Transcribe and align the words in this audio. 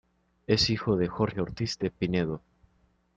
Es 0.47 0.71
hijo 0.71 0.97
de 0.97 1.07
Jorge 1.07 1.41
Ortiz 1.41 1.77
de 1.77 1.91
Pinedo. 1.91 2.41